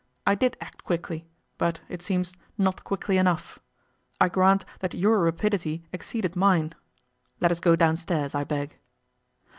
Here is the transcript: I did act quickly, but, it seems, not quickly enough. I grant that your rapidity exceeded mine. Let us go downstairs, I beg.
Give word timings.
I 0.25 0.33
did 0.33 0.57
act 0.59 0.83
quickly, 0.83 1.27
but, 1.59 1.81
it 1.87 2.01
seems, 2.01 2.33
not 2.57 2.83
quickly 2.83 3.19
enough. 3.19 3.59
I 4.19 4.29
grant 4.29 4.65
that 4.79 4.95
your 4.95 5.19
rapidity 5.19 5.83
exceeded 5.93 6.35
mine. 6.35 6.73
Let 7.39 7.51
us 7.51 7.59
go 7.59 7.75
downstairs, 7.75 8.33
I 8.33 8.43
beg. 8.43 8.79